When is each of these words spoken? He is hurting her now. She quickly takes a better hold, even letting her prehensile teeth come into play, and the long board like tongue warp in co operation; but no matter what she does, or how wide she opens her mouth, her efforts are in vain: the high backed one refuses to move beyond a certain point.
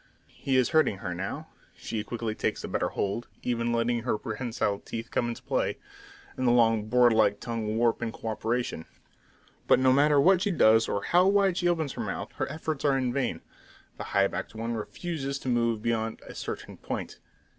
He 0.25 0.57
is 0.57 0.69
hurting 0.69 0.97
her 0.97 1.13
now. 1.13 1.49
She 1.75 2.03
quickly 2.03 2.33
takes 2.33 2.63
a 2.63 2.67
better 2.67 2.87
hold, 2.89 3.27
even 3.43 3.71
letting 3.71 4.01
her 4.01 4.17
prehensile 4.17 4.79
teeth 4.79 5.11
come 5.11 5.27
into 5.29 5.43
play, 5.43 5.77
and 6.35 6.47
the 6.47 6.51
long 6.51 6.87
board 6.87 7.13
like 7.13 7.39
tongue 7.39 7.77
warp 7.77 8.01
in 8.01 8.11
co 8.11 8.29
operation; 8.29 8.85
but 9.67 9.77
no 9.77 9.93
matter 9.93 10.19
what 10.19 10.41
she 10.41 10.49
does, 10.49 10.89
or 10.89 11.03
how 11.03 11.27
wide 11.27 11.57
she 11.57 11.67
opens 11.67 11.93
her 11.93 12.01
mouth, 12.01 12.31
her 12.37 12.51
efforts 12.51 12.83
are 12.83 12.97
in 12.97 13.13
vain: 13.13 13.41
the 13.99 14.05
high 14.05 14.25
backed 14.25 14.55
one 14.55 14.73
refuses 14.73 15.37
to 15.37 15.49
move 15.49 15.83
beyond 15.83 16.19
a 16.25 16.33
certain 16.33 16.77
point. 16.77 17.19